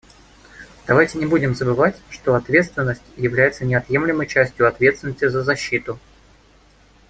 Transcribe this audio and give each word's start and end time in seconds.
Давайте 0.87 1.19
не 1.19 1.27
будем 1.27 1.53
забывать, 1.53 1.95
что 2.09 2.33
ответственность 2.33 3.03
является 3.17 3.65
неотъемлемой 3.65 4.25
частью 4.25 4.67
ответственности 4.67 5.29
за 5.29 5.43
защиту. 5.43 5.99